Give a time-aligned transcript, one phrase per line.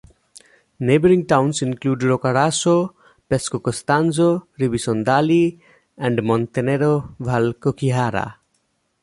[0.79, 2.95] Neighbouring towns include Roccaraso,
[3.29, 5.59] Pescocostanzo, Rivisondoli,
[5.95, 8.37] and Montenero Val Cocchiara.